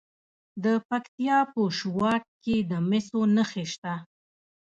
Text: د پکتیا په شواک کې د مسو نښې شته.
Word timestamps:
د 0.63 0.65
پکتیا 0.89 1.37
په 1.53 1.61
شواک 1.77 2.23
کې 2.43 2.55
د 2.69 2.71
مسو 2.89 3.21
نښې 3.35 3.65
شته. 3.71 3.93